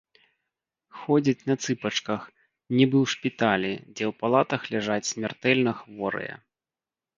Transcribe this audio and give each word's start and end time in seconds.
Ходзяць 1.01 1.47
на 1.49 1.55
цыпачках, 1.65 2.21
нібы 2.77 2.97
ў 3.03 3.13
шпіталі, 3.15 3.71
дзе 3.95 4.05
ў 4.09 4.19
палатах 4.25 4.61
ляжаць 4.75 5.09
смяртэльна 5.13 5.71
хворыя. 5.85 6.35